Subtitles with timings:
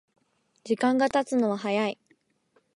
[0.63, 1.99] 時間がたつのは早い